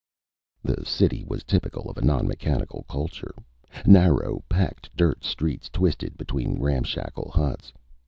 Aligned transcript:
The 0.63 0.83
city 0.83 1.23
was 1.27 1.43
typical 1.43 1.87
of 1.87 1.95
a 1.95 2.01
non 2.03 2.27
mechanical 2.27 2.85
culture. 2.89 3.35
Narrow, 3.85 4.43
packed 4.49 4.89
dirt 4.97 5.23
streets 5.23 5.69
twisted 5.69 6.17
between 6.17 6.57
ramshackle 6.59 7.29
huts. 7.29 7.71